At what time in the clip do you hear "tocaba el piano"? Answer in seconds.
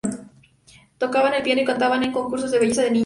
0.97-1.61